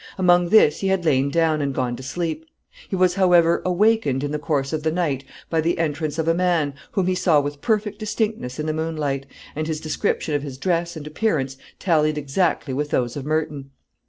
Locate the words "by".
5.47-5.61